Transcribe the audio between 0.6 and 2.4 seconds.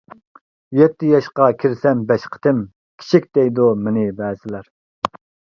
يەتتە ياشقا كىرسەم بەش